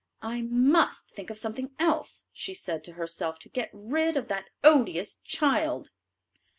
[0.23, 4.49] "I must think of something else," she said to herself, "to get rid of that
[4.63, 5.91] odious child."